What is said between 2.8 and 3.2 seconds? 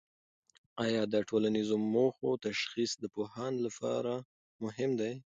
د